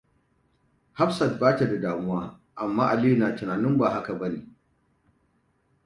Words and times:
Hafsat 0.93 1.39
bata 1.39 1.65
da 1.67 1.77
damuwa, 1.81 2.39
amma 2.55 2.89
Aliyu 2.91 3.17
na 3.17 3.31
tunanin 3.35 3.77
ba 3.77 3.89
haka 3.89 4.13
bane. 4.15 4.47